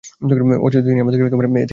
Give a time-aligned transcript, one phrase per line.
[0.65, 1.69] অথচ তিনি আমাদেরকে এ থেকে মুক্তি দিয়েছেন।